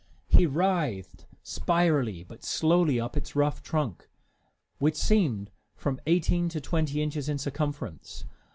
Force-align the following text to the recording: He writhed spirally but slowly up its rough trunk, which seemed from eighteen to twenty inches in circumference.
He 0.29 0.47
writhed 0.47 1.27
spirally 1.43 2.23
but 2.23 2.43
slowly 2.43 2.99
up 2.99 3.15
its 3.15 3.35
rough 3.35 3.61
trunk, 3.61 4.09
which 4.79 4.95
seemed 4.95 5.51
from 5.75 5.99
eighteen 6.07 6.49
to 6.49 6.59
twenty 6.59 7.03
inches 7.03 7.29
in 7.29 7.37
circumference. 7.37 8.25